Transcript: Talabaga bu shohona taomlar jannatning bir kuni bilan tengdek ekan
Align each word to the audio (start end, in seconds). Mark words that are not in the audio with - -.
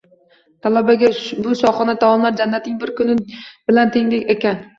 Talabaga 0.67 1.09
bu 1.47 1.53
shohona 1.59 1.95
taomlar 2.05 2.33
jannatning 2.41 2.81
bir 2.85 2.93
kuni 3.01 3.19
bilan 3.27 3.95
tengdek 3.99 4.35
ekan 4.37 4.61